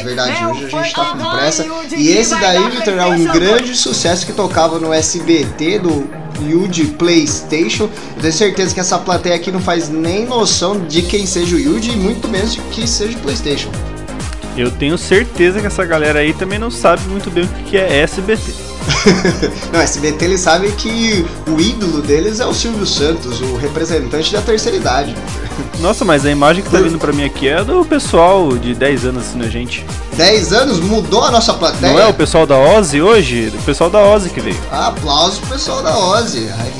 [0.00, 1.66] É verdade, hoje a gente tá com pressa.
[1.96, 6.08] E esse daí, Vitor, é um grande sucesso que tocava no SBT do
[6.42, 7.84] Yuji PlayStation.
[8.16, 11.58] Eu tenho certeza que essa plateia aqui não faz nem noção de quem seja o
[11.58, 13.70] Yuji e muito menos de que seja o PlayStation.
[14.56, 18.00] Eu tenho certeza que essa galera aí também não sabe muito bem o que é
[18.00, 18.67] SBT.
[19.72, 24.40] não, SBT eles sabem que o ídolo deles é o Silvio Santos, o representante da
[24.40, 25.14] terceira idade.
[25.80, 29.04] Nossa, mas a imagem que tá vindo pra mim aqui é do pessoal de 10
[29.06, 29.84] anos assistindo a gente.
[30.16, 30.80] 10 anos?
[30.80, 31.92] Mudou a nossa plateia?
[31.92, 33.52] Não é o pessoal da Ozzy hoje?
[33.56, 34.56] O pessoal da Ozzy que veio.
[34.70, 36.48] Aplausos pro pessoal da Ozzy.
[36.58, 36.72] Ai,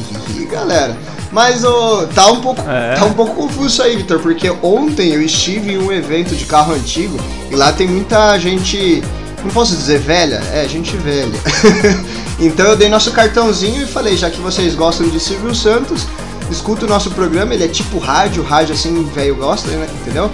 [0.46, 0.96] galera.
[1.30, 2.94] Mas oh, tá, um pouco, é.
[2.94, 6.46] tá um pouco confuso isso aí, Vitor, porque ontem eu estive em um evento de
[6.46, 7.18] carro antigo
[7.50, 9.02] e lá tem muita gente
[9.42, 10.42] não posso dizer velha?
[10.52, 11.38] É, gente velha.
[12.40, 16.06] então eu dei nosso cartãozinho e falei, já que vocês gostam de Silvio Santos,
[16.50, 19.88] escuta o nosso programa, ele é tipo rádio, rádio assim, velho gosta, né?
[20.02, 20.30] Entendeu?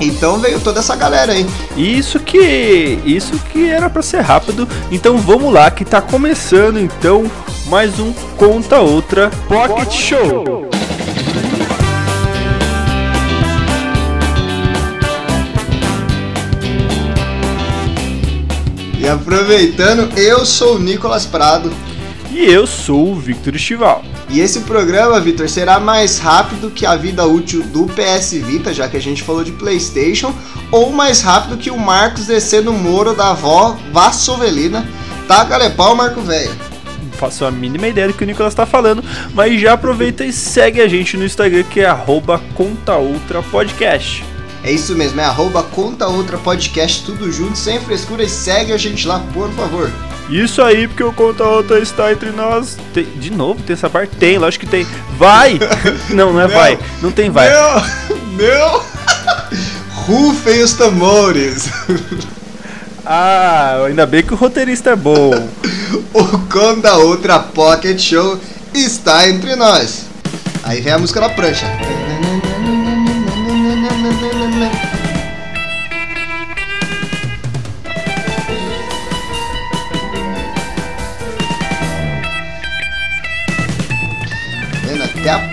[0.00, 1.46] Então veio toda essa galera aí.
[1.76, 4.68] Isso que isso que era para ser rápido.
[4.90, 7.30] Então vamos lá que tá começando então
[7.66, 10.63] mais um conta outra Pocket Show.
[19.04, 21.70] E aproveitando, eu sou o Nicolas Prado.
[22.30, 24.02] E eu sou o Victor Estival.
[24.30, 28.88] E esse programa, Victor, será mais rápido que a vida útil do PS Vita, já
[28.88, 30.34] que a gente falou de PlayStation,
[30.70, 34.88] ou mais rápido que o Marcos descendo o moro da avó Vassovelina.
[35.28, 35.46] Tá,
[35.76, 36.56] pau, Marco Velho.
[37.18, 40.80] Faço a mínima ideia do que o Nicolas está falando, mas já aproveita e segue
[40.80, 44.24] a gente no Instagram que é arroba Conta Outra Podcast.
[44.64, 48.78] É isso mesmo, é arroba conta outra podcast, tudo junto, sem frescura e segue a
[48.78, 49.92] gente lá, por favor.
[50.30, 52.78] Isso aí, porque o Conta Outra está entre nós.
[52.94, 54.16] Tem, de novo, tem essa parte?
[54.16, 54.86] Tem, lógico que tem.
[55.18, 55.60] Vai!
[56.08, 56.78] não, não é vai.
[57.02, 57.50] Não tem vai.
[57.50, 58.04] Não!
[58.34, 58.82] Não!
[59.92, 61.68] Rufem os tambores!
[63.04, 65.30] ah, ainda bem que o roteirista é bom.
[66.12, 68.40] o Conta Outra Pocket Show
[68.72, 70.06] está entre nós.
[70.64, 71.66] Aí vem a música na prancha.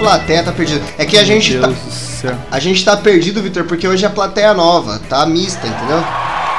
[0.01, 0.83] Plateia tá perdida.
[0.97, 1.73] É que a gente Meu tá.
[2.51, 6.03] A gente tá perdido, Vitor, porque hoje é a plateia nova, tá mista, entendeu?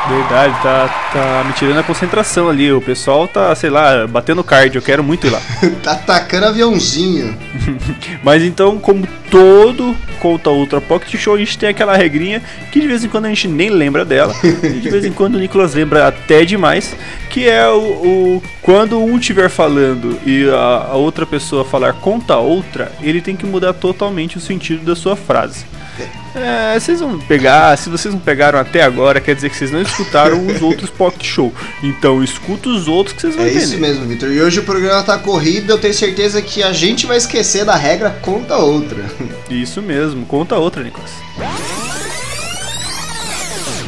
[0.09, 2.73] Verdade, tá, tá me tirando a concentração ali.
[2.73, 5.41] O pessoal tá, sei lá, batendo card, eu quero muito ir lá.
[5.83, 7.37] tá atacando aviãozinho.
[8.23, 12.89] Mas então, como todo Conta Ultra Pocket Show, a gente tem aquela regrinha que de
[12.89, 14.35] vez em quando a gente nem lembra dela.
[14.43, 16.95] e de vez em quando o Nicolas lembra até demais.
[17.31, 22.37] Que é o, o quando um estiver falando e a, a outra pessoa falar conta
[22.37, 25.65] outra, ele tem que mudar totalmente o sentido da sua frase.
[26.34, 29.82] É, vocês vão pegar, se vocês não pegaram até agora, quer dizer que vocês não
[29.82, 31.53] escutaram os outros Pocket Show.
[31.82, 33.64] Então escuta os outros que vocês vão é entender.
[33.64, 34.32] É isso mesmo, Victor.
[34.32, 37.76] E hoje o programa tá corrido, eu tenho certeza que a gente vai esquecer da
[37.76, 39.04] regra conta outra.
[39.50, 41.10] Isso mesmo, conta outra, Nicolas.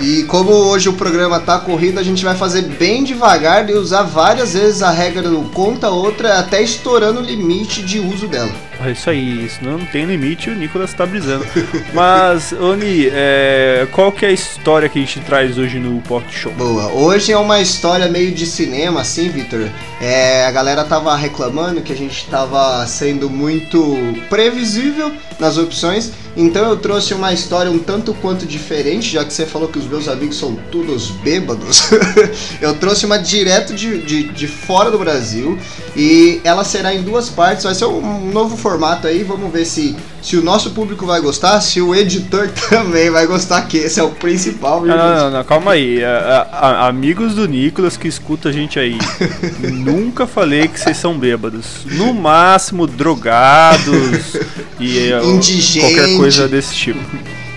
[0.00, 4.02] E como hoje o programa tá corrido, a gente vai fazer bem devagar e usar
[4.02, 8.52] várias vezes a regra do conta outra até estourando o limite de uso dela.
[8.82, 11.46] É isso aí, isso não tem limite, o Nicolas tá brisando.
[11.94, 16.24] Mas, Oni, é, qual que é a história que a gente traz hoje no Pop
[16.30, 16.52] Show?
[16.52, 19.68] Boa, hoje é uma história meio de cinema, assim, Victor.
[20.00, 23.96] É, a galera tava reclamando que a gente tava sendo muito
[24.28, 29.46] previsível nas opções, então eu trouxe uma história um tanto quanto diferente, já que você
[29.46, 31.90] falou que os meus amigos são todos bêbados.
[32.60, 35.58] eu trouxe uma direto de, de, de fora do Brasil
[35.96, 39.94] e ela será em duas partes, vai ser um novo formato aí, vamos ver se,
[40.20, 44.02] se o nosso público vai gostar, se o editor também vai gostar, que esse é
[44.02, 44.80] o principal.
[44.82, 46.04] Viu, não, não, não, calma aí.
[46.04, 48.98] A, a, amigos do Nicolas que escuta a gente aí,
[49.72, 51.84] nunca falei que vocês são bêbados.
[51.84, 54.36] No máximo, drogados
[54.80, 55.80] e Indigente.
[55.80, 57.00] qualquer coisa desse tipo.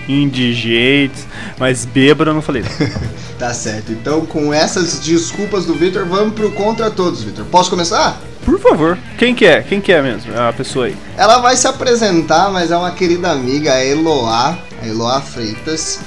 [0.08, 1.26] Indigentes,
[1.58, 2.64] mas bêbado eu não falei.
[3.38, 3.92] tá certo.
[3.92, 7.44] Então, com essas desculpas do Victor, vamos pro contra todos, Victor.
[7.46, 8.18] Posso começar?
[8.44, 8.96] Por favor.
[9.18, 9.62] Quem que é?
[9.62, 10.32] Quem que é mesmo?
[10.38, 10.96] A pessoa aí.
[11.16, 16.00] Ela vai se apresentar, mas é uma querida amiga, a Eloá, a Eloá Freitas.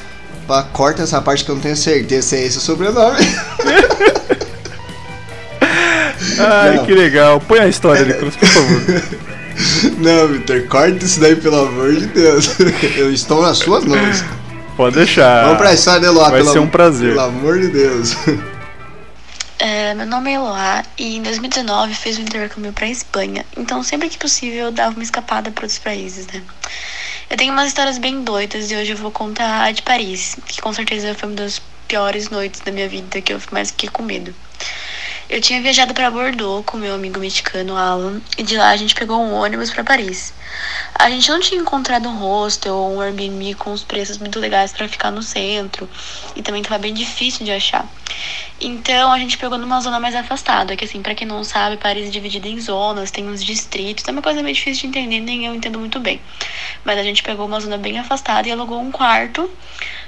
[0.47, 3.19] Pra, corta essa parte que eu não tenho certeza se é esse o sobrenome.
[6.39, 6.85] Ai, não.
[6.85, 7.39] que legal.
[7.39, 9.21] Põe a história, Nicolas, por favor.
[9.99, 12.59] Não, Victor, corta isso daí, pelo amor de Deus.
[12.97, 14.23] Eu estou nas suas mãos.
[14.75, 15.43] Pode deixar.
[15.43, 16.29] Vamos pra história, Eloá.
[16.29, 17.09] Vai ser um prazer.
[17.09, 18.15] Pelo amor de Deus.
[19.59, 24.09] É, meu nome é Eloá e em 2019 fiz um intercâmbio para Espanha, então sempre
[24.09, 26.41] que possível eu dava uma escapada para outros países, né?
[27.29, 30.59] Eu tenho umas histórias bem doidas e hoje eu vou contar a de Paris, que
[30.59, 34.01] com certeza foi uma das piores noites da minha vida, que eu mais fiquei com
[34.01, 34.33] medo.
[35.31, 38.93] Eu tinha viajado para Bordeaux com meu amigo mexicano Alan e de lá a gente
[38.93, 40.33] pegou um ônibus para Paris.
[40.93, 44.73] A gente não tinha encontrado um hostel ou um Airbnb com os preços muito legais
[44.73, 45.89] para ficar no centro
[46.35, 47.89] e também estava bem difícil de achar.
[48.59, 52.09] Então a gente pegou numa zona mais afastada, que assim, para quem não sabe, Paris
[52.09, 55.45] é dividida em zonas, tem uns distritos, é uma coisa meio difícil de entender, nem
[55.45, 56.19] eu entendo muito bem.
[56.83, 59.49] Mas a gente pegou uma zona bem afastada e alugou um quarto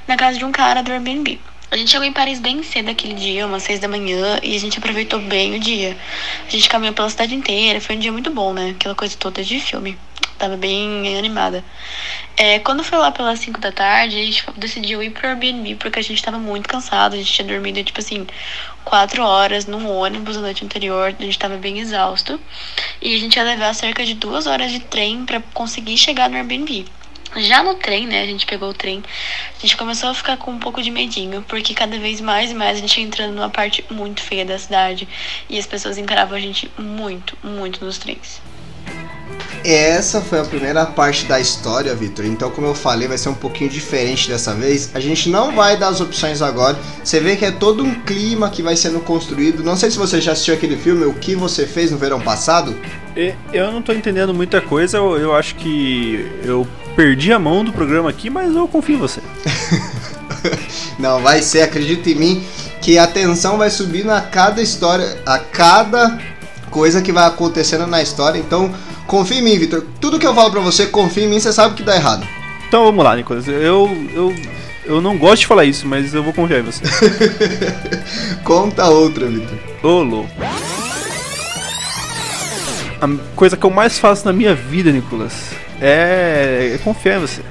[0.06, 1.40] na casa de um cara do Airbnb.
[1.74, 4.60] A gente chegou em Paris bem cedo aquele dia, umas seis da manhã, e a
[4.60, 5.98] gente aproveitou bem o dia.
[6.48, 8.75] A gente caminhou pela cidade inteira, foi um dia muito bom, né?
[8.75, 9.98] Aquela coisa toda de filme.
[10.38, 11.66] Tava bem animada.
[12.38, 15.98] É, quando foi lá pelas 5 da tarde, a gente decidiu ir pro Airbnb porque
[15.98, 17.16] a gente tava muito cansado.
[17.16, 18.28] A gente tinha dormido, tipo assim,
[18.86, 21.16] quatro horas num ônibus na noite anterior.
[21.20, 22.40] A gente tava bem exausto.
[23.02, 26.38] E a gente ia levar cerca de duas horas de trem para conseguir chegar no
[26.38, 26.86] Airbnb.
[27.38, 29.03] Já no trem, né, a gente pegou o trem,
[29.57, 32.53] a gente começou a ficar com um pouco de medinho, porque cada vez mais e
[32.53, 35.07] mais a gente ia entrando numa parte muito feia da cidade
[35.50, 38.41] e as pessoas encaravam a gente muito, muito nos trens.
[39.63, 42.25] Essa foi a primeira parte da história, Victor.
[42.25, 44.91] Então, como eu falei, vai ser um pouquinho diferente dessa vez.
[44.94, 46.77] A gente não vai dar as opções agora.
[47.01, 49.63] Você vê que é todo um clima que vai sendo construído.
[49.63, 52.77] Não sei se você já assistiu aquele filme, O que você fez no verão passado.
[53.53, 54.97] Eu não tô entendendo muita coisa.
[54.97, 59.00] Eu, eu acho que eu perdi a mão do programa aqui, mas eu confio em
[59.00, 59.22] você.
[61.00, 62.44] não, vai ser, acredita em mim,
[62.81, 66.19] que a tensão vai subindo a cada história, a cada
[66.69, 68.40] coisa que vai acontecendo na história.
[68.40, 68.74] Então,
[69.07, 69.86] confia em mim, Vitor.
[70.01, 72.28] Tudo que eu falo pra você, confia em mim, você sabe que dá errado.
[72.68, 73.48] Então vamos lá, Nicolas.
[73.48, 74.36] Eu, eu,
[74.86, 76.84] eu não gosto de falar isso, mas eu vou confiar em você.
[78.44, 79.57] Conta outra, Vitor.
[79.84, 80.30] Ô, louco.
[83.00, 85.34] A coisa que eu mais faço na minha vida, Nicolas,
[85.85, 87.41] é, confiar em você.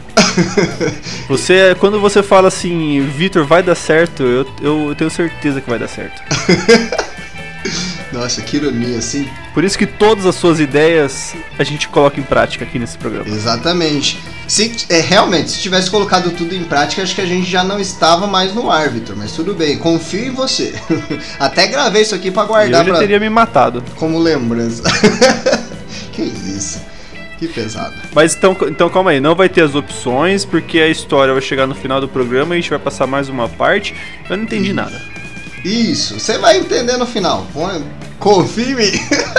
[1.29, 5.79] você, quando você fala assim, Vitor, vai dar certo, eu, eu tenho certeza que vai
[5.79, 6.23] dar certo.
[8.11, 9.29] Nossa, que ironia, assim.
[9.55, 13.29] Por isso que todas as suas ideias a gente coloca em prática aqui nesse programa.
[13.29, 14.19] Exatamente.
[14.47, 17.81] Se, é, realmente, se tivesse colocado tudo em prática, acho que a gente já não
[17.81, 20.75] estava mais no árbitro, mas tudo bem, confio em você.
[21.39, 22.81] Até gravei isso aqui para guardar.
[22.81, 22.99] Eu já pra...
[22.99, 23.83] teria me matado.
[23.97, 24.83] Como lembrança.
[26.13, 26.42] que isso.
[27.43, 27.97] Que pesado.
[28.15, 31.67] Mas então, então calma aí, não vai ter as opções, porque a história vai chegar
[31.67, 33.97] no final do programa e a gente vai passar mais uma parte.
[34.31, 34.75] Eu não entendi Isso.
[34.75, 35.03] nada.
[35.65, 37.45] Isso, você vai entender no final.
[38.61, 38.93] Em mim.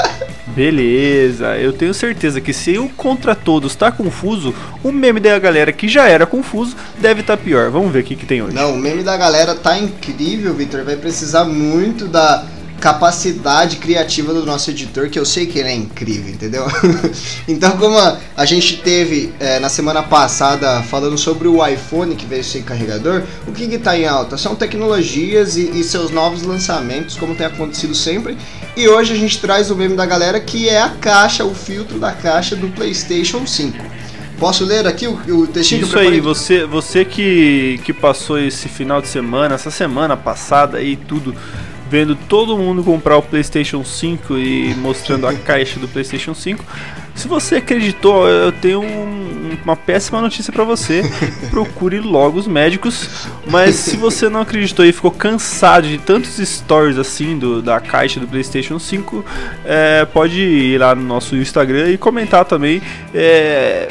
[0.54, 4.54] Beleza, eu tenho certeza que se o contra todos tá confuso,
[4.84, 7.72] o meme da galera que já era confuso deve estar tá pior.
[7.72, 8.54] Vamos ver o que, que tem hoje.
[8.54, 10.84] Não, o meme da galera tá incrível, Victor.
[10.84, 12.46] Vai precisar muito da
[12.84, 16.66] capacidade criativa do nosso editor, que eu sei que ele é incrível, entendeu?
[17.48, 22.26] então, como a, a gente teve é, na semana passada falando sobre o iPhone que
[22.26, 24.38] veio sem carregador, o que está em alta?
[24.38, 28.38] São tecnologias e, e, seus novos lançamentos, como tem acontecido sempre.
[28.76, 31.98] E hoje a gente traz o meme da galera que é a caixa, o filtro
[31.98, 33.78] da caixa do PlayStation 5.
[34.38, 38.38] Posso ler aqui o, o textinho Isso que eu aí, você, você que, que passou
[38.38, 41.34] esse final de semana, essa semana passada aí, tudo
[41.94, 46.66] vendo todo mundo comprar o PlayStation 5 e mostrando a caixa do PlayStation 5.
[47.14, 51.04] Se você acreditou, eu tenho um, uma péssima notícia para você.
[51.52, 53.28] Procure logo os médicos.
[53.46, 58.20] Mas se você não acreditou e ficou cansado de tantos stories assim do, da caixa
[58.20, 59.24] do PlayStation 5,
[59.64, 62.82] é, pode ir lá no nosso Instagram e comentar também.
[63.14, 63.88] É,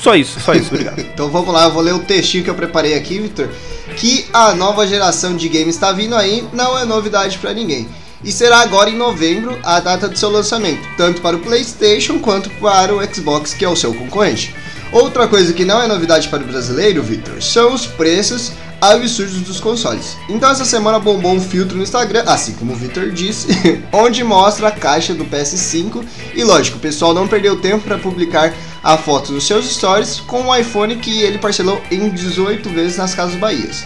[0.00, 1.00] só isso, só isso, obrigado.
[1.02, 3.48] então vamos lá, eu vou ler o textinho que eu preparei aqui, Victor
[3.96, 7.88] que a nova geração de games está vindo aí não é novidade para ninguém.
[8.22, 12.48] E será agora em novembro a data de seu lançamento, tanto para o PlayStation quanto
[12.60, 14.54] para o Xbox, que é o seu concorrente.
[14.90, 19.60] Outra coisa que não é novidade para o brasileiro, Victor, são os preços absurdos dos
[19.60, 20.16] consoles.
[20.28, 23.48] Então essa semana bombou um filtro no Instagram, assim como o Victor disse,
[23.92, 26.04] onde mostra a caixa do PS5
[26.34, 28.52] e lógico, o pessoal não perdeu tempo para publicar
[28.82, 33.14] a foto dos seus stories com o iPhone que ele parcelou em 18 vezes nas
[33.14, 33.84] Casas Bahias.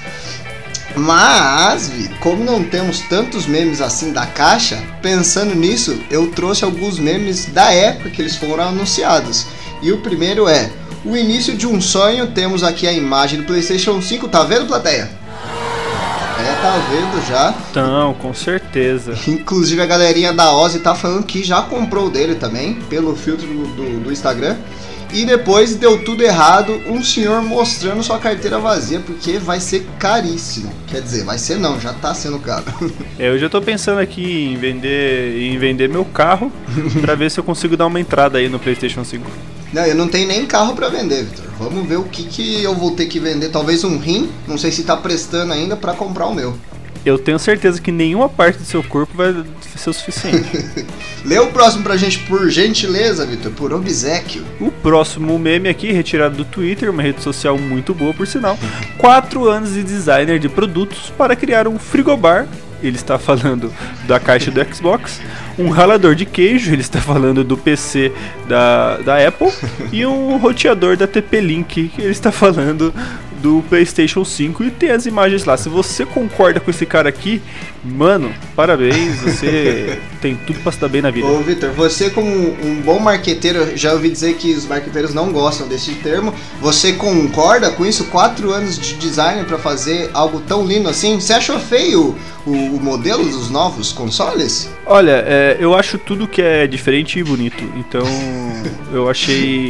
[0.97, 7.47] Mas, como não temos tantos memes assim da caixa, pensando nisso, eu trouxe alguns memes
[7.47, 9.47] da época que eles foram anunciados.
[9.81, 10.71] E o primeiro é
[11.09, 12.29] o início de um sonho.
[12.29, 14.29] Temos aqui a imagem do PlayStation 5.
[14.29, 15.11] Tá vendo, plateia?
[16.39, 17.55] É, tá vendo já.
[17.71, 19.15] Então, com certeza.
[19.27, 23.47] Inclusive a galerinha da Ozzy tá falando que já comprou o dele também, pelo filtro
[23.47, 24.57] do, do, do Instagram.
[25.13, 30.71] E depois deu tudo errado, um senhor mostrando sua carteira vazia, porque vai ser caríssimo.
[30.87, 32.65] Quer dizer, vai ser não, já tá sendo caro.
[33.19, 36.53] É, eu já tô pensando aqui em vender, em vender meu carro
[37.01, 39.29] para ver se eu consigo dar uma entrada aí no PlayStation 5.
[39.73, 41.45] Não, eu não tenho nem carro para vender, Vitor.
[41.59, 43.51] Vamos ver o que, que eu vou ter que vender.
[43.51, 46.57] Talvez um rim, não sei se tá prestando ainda para comprar o meu.
[47.05, 49.33] Eu tenho certeza que nenhuma parte do seu corpo vai
[49.77, 50.85] ser o suficiente.
[51.25, 54.45] Lê o próximo pra gente, por gentileza, Vitor, por obsequio.
[54.61, 58.59] O próximo meme aqui, retirado do Twitter, uma rede social muito boa, por sinal.
[58.99, 62.47] Quatro anos de designer de produtos para criar um frigobar
[62.83, 63.73] ele está falando
[64.07, 65.21] da caixa do Xbox,
[65.59, 68.13] um ralador de queijo, ele está falando do PC
[68.49, 69.53] da, da Apple,
[69.93, 72.95] e um roteador da TP-Link, ele está falando
[73.41, 75.57] do PlayStation 5 e tem as imagens lá.
[75.57, 77.41] Se você concorda com esse cara aqui,
[77.85, 81.27] mano, parabéns, você tem tudo para se dar bem na vida.
[81.27, 85.69] Ô, Vitor, você como um bom marqueteiro, já ouvi dizer que os marqueteiros não gostam
[85.69, 86.35] desse termo.
[86.61, 88.05] Você concorda com isso?
[88.05, 91.21] Quatro anos de design para fazer algo tão lindo assim?
[91.21, 92.17] Você achou feio
[92.47, 94.71] o, o modelo dos novos consoles?
[94.87, 97.63] Olha, é, eu acho tudo que é diferente e bonito.
[97.77, 98.07] Então,
[98.93, 99.69] eu achei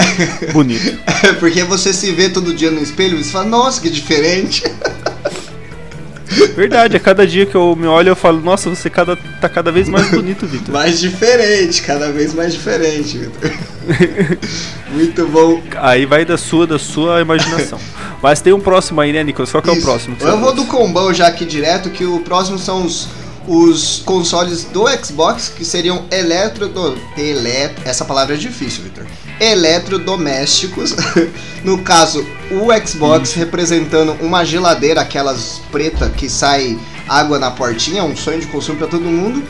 [0.53, 0.99] bonito.
[1.39, 4.63] Porque você se vê todo dia no espelho e você fala, nossa, que diferente.
[6.55, 9.71] Verdade, a cada dia que eu me olho eu falo, nossa, você cada, tá cada
[9.71, 10.73] vez mais bonito, Vitor.
[10.73, 13.51] Mais diferente, cada vez mais diferente, Vitor.
[14.93, 15.63] Muito bom.
[15.77, 17.79] Aí vai da sua, da sua imaginação.
[18.23, 19.53] Mas tem um próximo aí, né, Nicolas?
[19.53, 20.17] Qual que é o próximo?
[20.21, 23.09] Eu vou do combão já aqui direto, que o próximo são os
[23.49, 26.71] os consoles do Xbox que seriam eletro
[27.17, 29.07] elet, essa palavra é difícil, Victor.
[29.41, 30.95] Eletrodomésticos.
[31.65, 33.39] no caso, o Xbox hum.
[33.39, 36.79] representando uma geladeira, aquelas preta que sai
[37.09, 39.43] água na portinha, um sonho de consumo para todo mundo.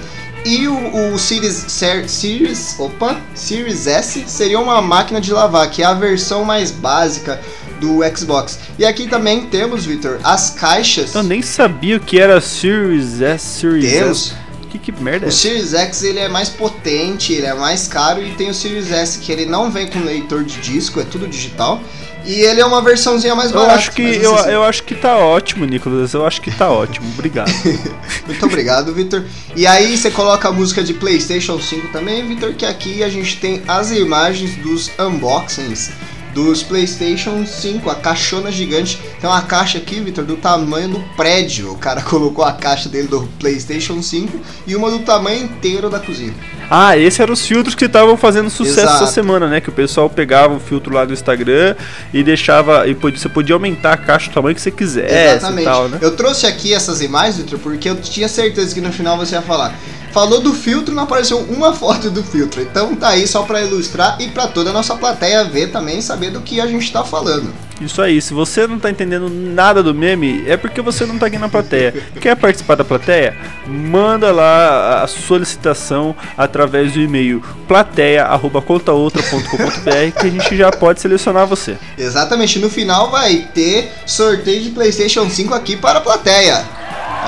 [0.44, 5.86] E o, o Series, Series, opa, Series S seria uma máquina de lavar, que é
[5.86, 7.40] a versão mais básica
[7.80, 8.58] do Xbox.
[8.78, 11.14] E aqui também temos, Victor, as caixas.
[11.14, 14.18] Eu nem sabia o que era Series S, Series temos.
[14.32, 14.47] S.
[14.68, 18.22] Que, que merda é O Series X ele é mais potente, ele é mais caro
[18.22, 21.26] e tem o Series S que ele não vem com leitor de disco, é tudo
[21.26, 21.80] digital.
[22.24, 23.72] E ele é uma versãozinha mais barata.
[23.72, 26.12] Eu acho que, eu, eu acho que tá ótimo, Nicolas.
[26.12, 27.08] Eu acho que tá ótimo.
[27.14, 27.50] Obrigado.
[28.26, 29.24] Muito obrigado, Victor.
[29.56, 33.38] E aí você coloca a música de PlayStation 5 também, Victor, que aqui a gente
[33.38, 35.90] tem as imagens dos unboxings
[36.34, 38.98] dos PlayStation 5, a caixona gigante.
[39.20, 41.72] Tem uma caixa aqui, Vitor, do tamanho do prédio.
[41.72, 45.98] O cara colocou a caixa dele do PlayStation 5 e uma do tamanho inteiro da
[45.98, 46.34] cozinha.
[46.70, 49.04] Ah, esses eram os filtros que estavam fazendo sucesso Exato.
[49.04, 49.60] essa semana, né?
[49.60, 51.74] Que o pessoal pegava o filtro lá do Instagram
[52.12, 52.86] e deixava.
[52.86, 55.14] E você podia aumentar a caixa do tamanho que você quisesse.
[55.14, 55.64] Exatamente.
[55.64, 55.98] Tal, né?
[56.00, 59.42] Eu trouxe aqui essas imagens, Vitor, porque eu tinha certeza que no final você ia
[59.42, 59.74] falar.
[60.18, 62.60] Falou do filtro, não apareceu uma foto do filtro.
[62.60, 66.32] Então tá aí só para ilustrar e para toda a nossa plateia ver também saber
[66.32, 67.54] do que a gente tá falando.
[67.80, 71.26] Isso aí, se você não tá entendendo nada do meme, é porque você não tá
[71.26, 71.94] aqui na plateia.
[72.20, 73.36] Quer participar da plateia?
[73.64, 81.78] Manda lá a solicitação através do e-mail plateia@contaoutra.com.br que a gente já pode selecionar você.
[81.96, 86.76] Exatamente, no final vai ter sorteio de PlayStation 5 aqui para a plateia.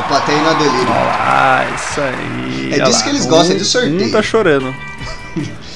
[0.01, 0.87] A plateia na delírio.
[0.89, 2.73] Ah, isso aí.
[2.73, 4.03] É disso que eles gostam, um, de sorteio.
[4.03, 4.75] Um tá chorando.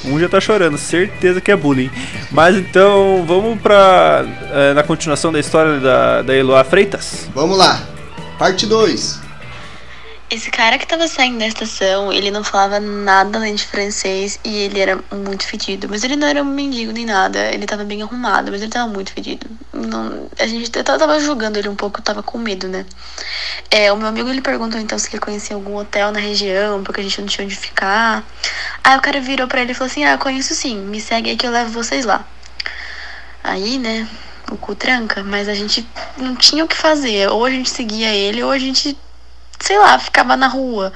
[0.06, 1.90] Um já tá chorando, certeza que é bullying.
[2.30, 4.24] Mas então, vamos pra.
[4.50, 7.28] É, na continuação da história da, da Eloá Freitas?
[7.34, 7.82] Vamos lá,
[8.38, 9.23] parte 2.
[10.30, 14.56] Esse cara que tava saindo da estação, ele não falava nada além de francês e
[14.56, 15.86] ele era muito fedido.
[15.88, 18.90] Mas ele não era um mendigo nem nada, ele tava bem arrumado, mas ele tava
[18.90, 19.46] muito fedido.
[19.72, 22.86] Não, a gente tava julgando ele um pouco, eu tava com medo, né?
[23.70, 27.00] É, o meu amigo ele perguntou então se ele conhecia algum hotel na região, porque
[27.00, 28.24] a gente não tinha onde ficar.
[28.82, 31.36] Aí o cara virou pra ele e falou assim: Ah, conheço sim, me segue aí
[31.36, 32.26] que eu levo vocês lá.
[33.42, 34.08] Aí, né,
[34.50, 37.28] o cu tranca, mas a gente não tinha o que fazer.
[37.28, 38.96] Ou a gente seguia ele, ou a gente
[39.60, 40.92] sei lá, ficava na rua.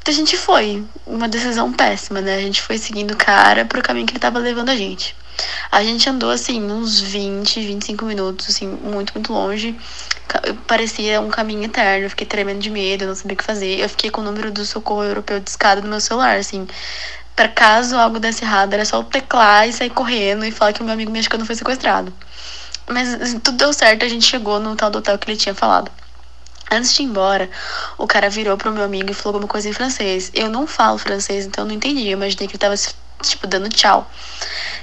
[0.00, 0.84] Então a gente foi.
[1.06, 2.36] Uma decisão péssima, né?
[2.36, 5.14] A gente foi seguindo o cara pro caminho que ele tava levando a gente.
[5.70, 9.78] A gente andou assim, uns 20, 25 minutos, assim, muito, muito longe.
[10.66, 12.06] Parecia um caminho eterno.
[12.06, 13.78] Eu fiquei tremendo de medo, não sabia o que fazer.
[13.80, 16.66] Eu fiquei com o número do socorro europeu de escada no meu celular, assim.
[17.36, 20.84] Para caso algo desse errado, era só teclar e sair correndo e falar que o
[20.84, 22.12] meu amigo mexicano foi sequestrado.
[22.88, 25.54] Mas assim, tudo deu certo, a gente chegou no tal do hotel que ele tinha
[25.54, 25.90] falado.
[26.70, 27.48] Antes de ir embora,
[27.96, 30.30] o cara virou pro meu amigo e falou alguma coisa em francês.
[30.34, 32.06] Eu não falo francês, então não entendi.
[32.06, 32.74] Eu imaginei que ele tava,
[33.22, 34.10] tipo, dando tchau.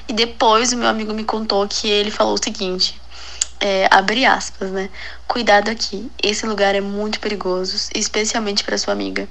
[0.08, 3.00] E depois o meu amigo me contou que ele falou o seguinte:
[3.60, 4.90] é, abre aspas, né?
[5.28, 9.28] Cuidado aqui, esse lugar é muito perigoso, especialmente para sua amiga.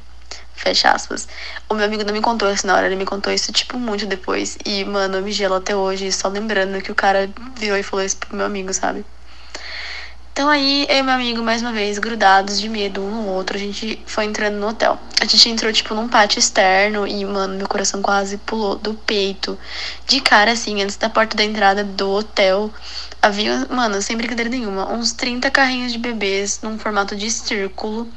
[0.55, 1.27] Fecha aspas.
[1.69, 4.07] O meu amigo não me contou isso na hora, ele me contou isso, tipo, muito
[4.07, 4.57] depois.
[4.65, 8.05] E, mano, eu me gelo até hoje, só lembrando que o cara virou e falou
[8.05, 9.05] isso pro meu amigo, sabe?
[10.37, 13.57] Então aí, eu e meu amigo, mais uma vez, grudados de medo um no outro,
[13.57, 14.99] a gente foi entrando no hotel.
[15.21, 19.57] A gente entrou, tipo, num pátio externo e, mano, meu coração quase pulou do peito.
[20.09, 22.69] De cara, assim, antes da porta da entrada do hotel,
[23.23, 28.09] havia, mano, sem brincadeira nenhuma, uns 30 carrinhos de bebês num formato de círculo.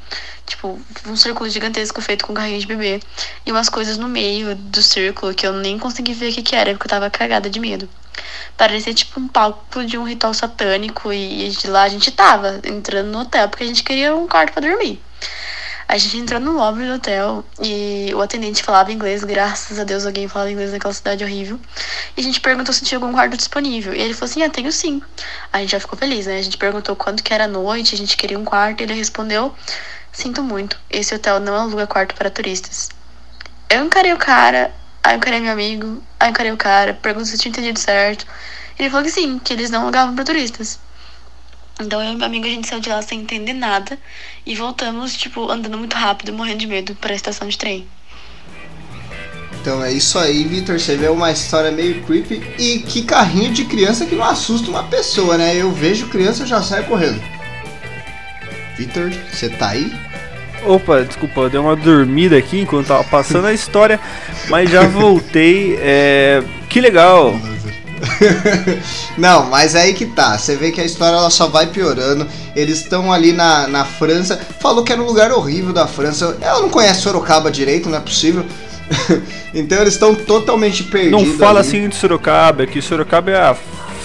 [0.48, 3.00] Tipo, um círculo gigantesco feito com carrinho de bebê.
[3.44, 6.56] E umas coisas no meio do círculo que eu nem consegui ver o que, que
[6.56, 7.88] era, porque eu tava cagada de medo.
[8.56, 13.08] Parecia tipo um palco de um ritual satânico e de lá a gente tava entrando
[13.08, 15.00] no hotel porque a gente queria um quarto para dormir.
[15.86, 20.04] A gente entrou no lobby do hotel e o atendente falava inglês, graças a Deus
[20.04, 21.58] alguém falava inglês naquela cidade horrível.
[22.14, 23.94] E a gente perguntou se tinha algum quarto disponível.
[23.94, 25.00] E ele falou assim: Ah, tenho sim.
[25.50, 26.38] A gente já ficou feliz, né?
[26.38, 28.92] A gente perguntou quanto que era a noite, a gente queria um quarto, e ele
[28.92, 29.54] respondeu:
[30.18, 32.88] Sinto muito, esse hotel não aluga quarto para turistas.
[33.70, 37.30] Eu encarei o cara, Aí eu encarei meu amigo, aí eu encarei o cara, perguntei
[37.30, 38.26] se tinha entendido certo.
[38.76, 40.80] Ele falou que sim, que eles não alugavam para turistas.
[41.80, 43.96] Então eu e meu amigo a gente saiu de lá sem entender nada
[44.44, 47.86] e voltamos, tipo, andando muito rápido, morrendo de medo para a estação de trem.
[49.60, 50.80] Então é isso aí, Victor.
[50.80, 52.42] Você vê uma história meio creepy.
[52.58, 55.54] E que carrinho de criança que não assusta uma pessoa, né?
[55.54, 57.22] Eu vejo criança e já saio correndo.
[58.76, 60.07] Victor, você tá aí?
[60.64, 64.00] Opa, desculpa, eu dei uma dormida aqui enquanto tava passando a história,
[64.48, 65.78] mas já voltei.
[65.80, 66.42] É...
[66.68, 67.38] Que legal!
[69.16, 70.38] Não, mas aí que tá.
[70.38, 72.26] Você vê que a história ela só vai piorando.
[72.54, 74.38] Eles estão ali na, na França.
[74.60, 76.36] Falou que era um lugar horrível da França.
[76.40, 78.44] Ela não conhece Sorocaba direito, não é possível.
[79.54, 81.22] então eles estão totalmente perdidos.
[81.22, 81.68] Não fala ali.
[81.68, 83.56] assim de Sorocaba, que Sorocaba é a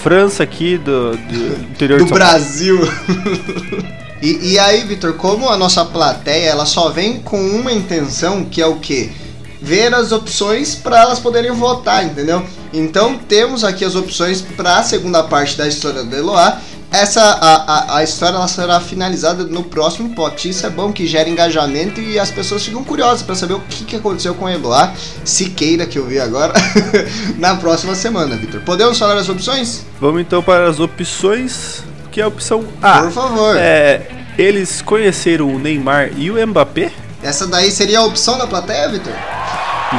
[0.01, 2.79] França aqui do, do interior do Brasil.
[4.24, 8.62] E, e aí, Vitor, como a nossa plateia ela só vem com uma intenção, que
[8.62, 9.10] é o quê?
[9.62, 12.42] Ver as opções para elas poderem votar, entendeu?
[12.72, 16.58] Então temos aqui as opções para a segunda parte da história do Eloá.
[16.89, 20.48] Essa a, a, a história ela será finalizada no próximo pote.
[20.48, 23.84] Isso é bom que gera engajamento e as pessoas ficam curiosas para saber o que,
[23.84, 24.94] que aconteceu com Eloá,
[25.25, 26.53] Siqueira que eu vi agora,
[27.38, 28.62] na próxima semana, Vitor.
[28.62, 29.86] Podemos falar as opções?
[30.00, 33.01] Vamos então para as opções que é a opção A.
[33.01, 33.58] Por favor.
[33.58, 36.92] É, eles conheceram o Neymar e o Mbappé?
[37.24, 39.14] Essa daí seria a opção da plateia, Vitor?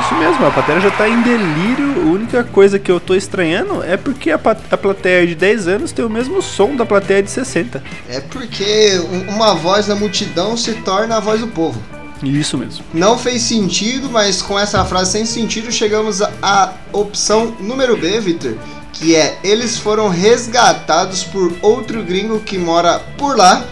[0.00, 2.02] Isso mesmo, a plateia já tá em delírio.
[2.02, 4.36] A única coisa que eu tô estranhando é porque a,
[4.70, 7.82] a plateia de 10 anos tem o mesmo som da plateia de 60.
[8.08, 11.80] É porque uma voz da multidão se torna a voz do povo.
[12.22, 12.84] Isso mesmo.
[12.92, 18.56] Não fez sentido, mas com essa frase sem sentido chegamos à opção número B, Victor,
[18.94, 23.64] que é eles foram resgatados por outro gringo que mora por lá,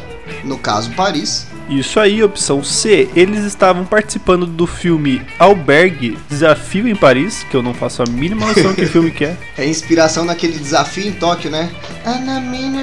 [0.44, 1.46] no caso Paris.
[1.68, 3.08] Isso aí, opção C.
[3.14, 8.46] Eles estavam participando do filme Albergue Desafio em Paris, que eu não faço a mínima
[8.46, 9.36] noção que filme que é.
[9.56, 11.70] É inspiração naquele desafio em Tóquio, né?
[12.04, 12.82] Anamina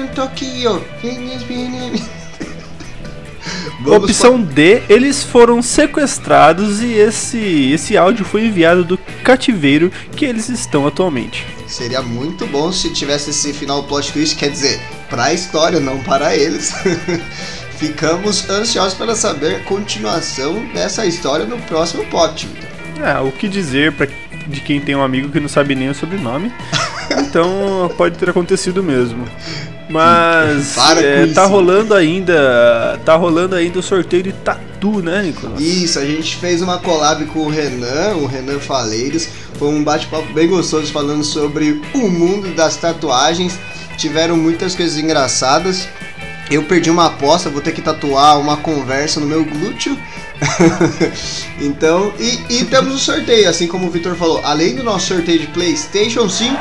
[3.84, 3.94] Tokyo.
[3.94, 10.48] Opção D, eles foram sequestrados e esse, esse áudio foi enviado do cativeiro que eles
[10.48, 11.46] estão atualmente.
[11.66, 15.98] Seria muito bom se tivesse esse final plot twist, quer dizer, para a história, não
[16.00, 16.72] para eles.
[17.78, 22.48] Ficamos ansiosos para saber a continuação dessa história no próximo pote.
[23.02, 24.06] Ah, o que dizer para
[24.46, 26.52] de quem tem um amigo que não sabe nem o sobrenome.
[27.18, 29.24] então pode ter acontecido mesmo.
[29.90, 32.98] Mas é, tá rolando ainda.
[33.04, 35.60] Tá rolando ainda o sorteio de tatu, né, Nicolas?
[35.60, 39.28] Isso, a gente fez uma collab com o Renan, o Renan Faleiros.
[39.58, 43.58] Foi um bate-papo bem gostoso falando sobre o mundo das tatuagens.
[43.96, 45.88] Tiveram muitas coisas engraçadas.
[46.50, 49.98] Eu perdi uma aposta, vou ter que tatuar uma conversa no meu glúteo.
[51.60, 54.40] então, e, e temos o sorteio, assim como o Vitor falou.
[54.44, 56.56] Além do nosso sorteio de PlayStation 5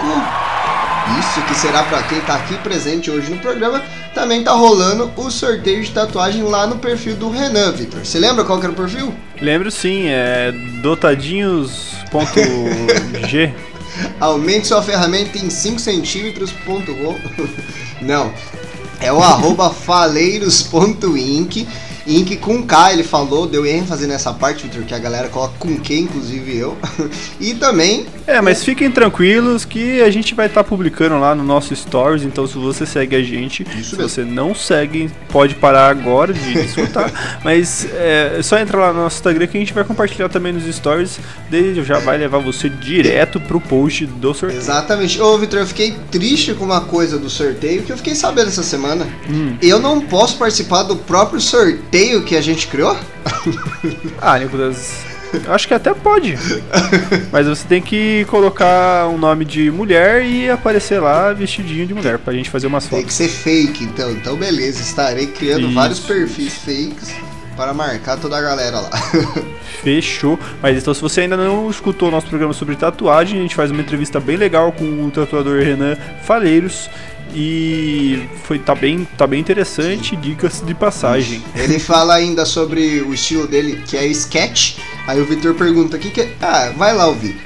[1.20, 3.82] isso que será para quem tá aqui presente hoje no programa,
[4.14, 8.06] também tá rolando o sorteio de tatuagem lá no perfil do Renan, Victor.
[8.06, 9.14] Você lembra qual que era o perfil?
[9.42, 13.54] Lembro sim, é dotadinhos.g.
[14.20, 16.54] Aumente sua ferramenta em 5 centímetros.
[18.02, 18.34] Não,
[19.00, 21.68] é o arroba faleiros.inc
[22.10, 25.78] Inc com K, ele falou, deu ênfase nessa parte, Victor, que a galera coloca com
[25.78, 26.76] Q, inclusive eu.
[27.40, 28.08] e também.
[28.26, 32.24] É, mas fiquem tranquilos que a gente vai estar tá publicando lá no nosso Stories,
[32.24, 34.10] então se você segue a gente, Isso se mesmo.
[34.10, 37.12] você não segue, pode parar agora de escutar.
[37.46, 40.64] mas é, só entra lá no nosso Instagram que a gente vai compartilhar também nos
[40.76, 41.20] Stories,
[41.50, 44.60] daí já vai levar você direto pro post do sorteio.
[44.60, 45.22] Exatamente.
[45.22, 48.64] Ô, Victor, eu fiquei triste com uma coisa do sorteio que eu fiquei sabendo essa
[48.64, 49.08] semana.
[49.30, 49.56] Hum.
[49.62, 52.98] Eu não posso participar do próprio sorteio sorteio que a gente criou?
[54.22, 55.04] ah, Nicolas,
[55.48, 56.36] Acho que até pode.
[57.32, 62.18] Mas você tem que colocar um nome de mulher e aparecer lá vestidinho de mulher
[62.18, 63.06] pra gente fazer umas Tem fotos.
[63.06, 64.10] que ser fake, então.
[64.10, 64.82] Então, beleza.
[64.82, 65.74] Estarei criando Isso.
[65.76, 67.14] vários perfis fakes
[67.56, 68.90] para marcar toda a galera lá.
[69.84, 70.40] Fechou.
[70.64, 73.70] Mas então, se você ainda não escutou o nosso programa sobre tatuagem, a gente faz
[73.70, 76.90] uma entrevista bem legal com o tatuador Renan Faleiros.
[77.34, 81.44] E foi tá bem, tá bem interessante, dicas de passagem.
[81.56, 84.78] Ele fala ainda sobre o estilo dele, que é sketch.
[85.08, 86.30] Aí o Vitor pergunta aqui que.
[86.42, 87.38] Ah, vai lá ouvir.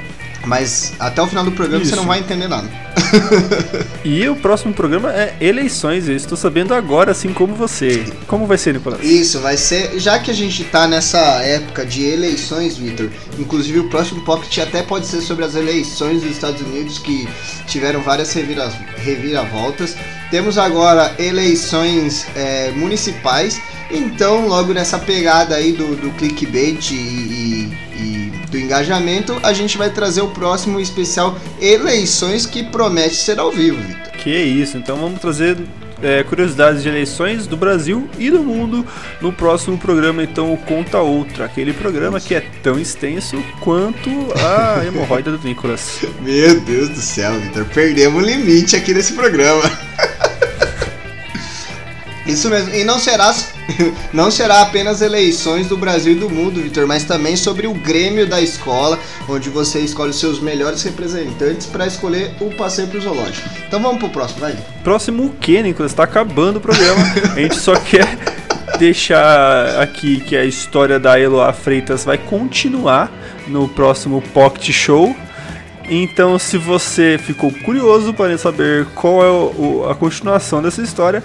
[0.46, 1.96] Mas até o final do programa você Isso.
[1.96, 2.68] não vai entender nada.
[4.04, 6.10] E o próximo programa é eleições.
[6.10, 8.04] Eu estou sabendo agora, assim como você.
[8.28, 9.02] Como vai ser, Nicolas?
[9.02, 9.98] Isso, vai ser.
[9.98, 14.82] Já que a gente tá nessa época de eleições, Vitor, inclusive o próximo Pocket até
[14.84, 17.28] pode ser sobre as eleições dos Estados Unidos que
[17.66, 19.96] tiveram várias revira, reviravoltas.
[20.30, 27.74] Temos agora eleições é, municipais, então, logo nessa pegada aí do, do clickbait e, e-
[27.96, 28.23] e
[28.54, 33.82] do engajamento, a gente vai trazer o próximo especial Eleições que promete ser ao vivo,
[33.82, 34.12] Vitor.
[34.12, 35.58] Que isso, então vamos trazer
[36.02, 38.86] é, curiosidades de eleições do Brasil e do mundo
[39.20, 44.86] no próximo programa, então o Conta Outra, aquele programa que é tão extenso quanto a
[44.86, 46.02] hemorroida do Nicolas.
[46.22, 49.64] Meu Deus do céu, Vitor, perdemos o limite aqui nesse programa.
[52.28, 53.34] Isso mesmo, e não será,
[54.14, 58.28] não será apenas eleições do Brasil e do mundo, Vitor, mas também sobre o Grêmio
[58.28, 63.48] da escola, onde você escolhe os seus melhores representantes para escolher o passeio pro zoológico.
[63.68, 64.56] Então vamos pro próximo, vai.
[64.84, 65.94] Próximo o que, Nicolas?
[65.94, 67.04] Tá acabando o programa.
[67.36, 68.18] A gente só quer
[68.78, 73.12] deixar aqui que a história da Eloá Freitas vai continuar
[73.48, 75.16] no próximo Pocket Show.
[75.90, 81.22] Então, se você ficou curioso para saber qual é a continuação dessa história,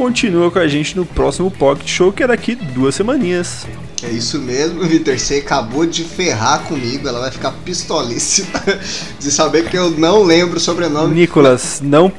[0.00, 3.66] continua com a gente no próximo Pocket Show, que é daqui duas semaninhas.
[4.02, 8.62] É isso mesmo, Vitor, você acabou de ferrar comigo, ela vai ficar pistolíssima
[9.20, 11.14] de saber que eu não lembro o sobrenome.
[11.14, 12.10] Nicolas, não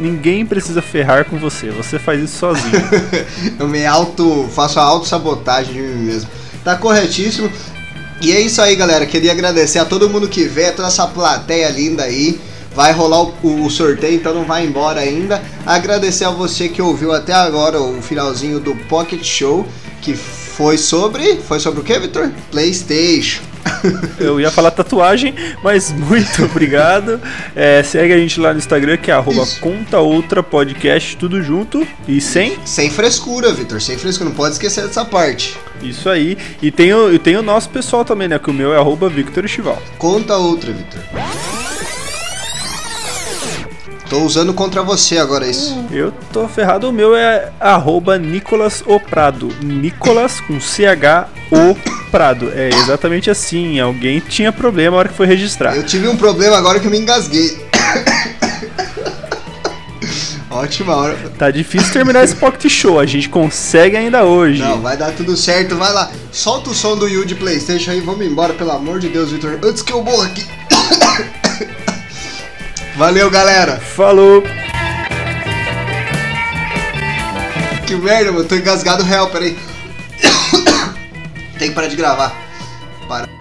[0.00, 2.72] ninguém precisa ferrar com você, você faz isso sozinho.
[3.56, 4.48] Eu me auto.
[4.52, 6.28] faço a auto-sabotagem de mim mesmo.
[6.64, 7.48] Tá corretíssimo.
[8.20, 9.06] E é isso aí, galera.
[9.06, 12.40] Queria agradecer a todo mundo que vê, a toda essa plateia linda aí.
[12.78, 15.42] Vai rolar o, o sorteio, então não vai embora ainda.
[15.66, 19.66] Agradecer a você que ouviu até agora o finalzinho do Pocket Show,
[20.00, 21.38] que foi sobre.
[21.38, 22.30] Foi sobre o que, Vitor?
[22.52, 23.42] PlayStation.
[24.20, 27.20] Eu ia falar tatuagem, mas muito obrigado.
[27.56, 29.58] É, segue a gente lá no Instagram, que é arroba Isso.
[29.58, 32.56] conta outra podcast, tudo junto e sem.
[32.64, 33.82] Sem frescura, Vitor.
[33.82, 34.30] Sem frescura.
[34.30, 35.56] Não pode esquecer dessa parte.
[35.82, 36.38] Isso aí.
[36.62, 38.38] E tem o, tem o nosso pessoal também, né?
[38.38, 39.82] Que o meu é arroba Victor Estival.
[39.98, 41.00] Conta outra, Vitor.
[44.08, 45.84] Tô usando contra você agora isso.
[45.90, 49.48] Eu tô ferrado, o meu é arroba Nicolas O Prado.
[49.62, 51.74] Nicolas com CH O
[52.10, 52.50] Prado.
[52.54, 53.78] É exatamente assim.
[53.78, 55.76] Alguém tinha problema na hora que foi registrar.
[55.76, 57.68] Eu tive um problema agora que eu me engasguei.
[60.50, 61.14] Ótima hora.
[61.38, 62.98] Tá difícil terminar esse pocket show.
[62.98, 64.62] A gente consegue ainda hoje.
[64.62, 65.76] Não, vai dar tudo certo.
[65.76, 66.10] Vai lá.
[66.32, 68.00] Solta o som do Yu de Playstation aí.
[68.00, 69.58] Vamos embora, pelo amor de Deus, Victor.
[69.62, 70.46] Antes que eu morra aqui.
[72.98, 73.76] Valeu, galera.
[73.76, 74.42] Falou!
[77.86, 78.44] Que merda, mano.
[78.44, 79.56] Tô engasgado real, peraí.
[81.60, 82.34] Tem que parar de gravar.
[83.08, 83.37] Para.